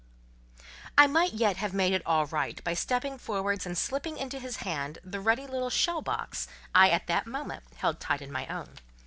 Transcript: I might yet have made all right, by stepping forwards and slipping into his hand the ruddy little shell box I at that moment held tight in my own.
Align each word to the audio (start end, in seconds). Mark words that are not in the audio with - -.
I 0.97 1.05
might 1.05 1.33
yet 1.35 1.57
have 1.57 1.75
made 1.75 2.01
all 2.07 2.25
right, 2.25 2.63
by 2.63 2.73
stepping 2.73 3.19
forwards 3.19 3.67
and 3.67 3.77
slipping 3.77 4.17
into 4.17 4.39
his 4.39 4.55
hand 4.65 4.97
the 5.03 5.19
ruddy 5.21 5.45
little 5.45 5.69
shell 5.69 6.01
box 6.01 6.47
I 6.73 6.89
at 6.89 7.05
that 7.05 7.27
moment 7.27 7.65
held 7.75 7.99
tight 7.99 8.23
in 8.23 8.31
my 8.31 8.47
own. 8.47 8.79